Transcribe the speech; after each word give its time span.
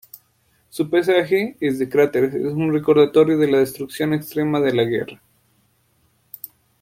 Su 0.71 0.89
paisaje 0.89 1.57
de 1.59 1.87
cráteres 1.87 2.33
es 2.33 2.53
un 2.53 2.73
recordatorio 2.73 3.37
de 3.37 3.51
la 3.51 3.59
destrucción 3.59 4.15
extrema 4.15 4.59
de 4.59 4.73
la 4.73 4.83
guerra. 4.83 5.21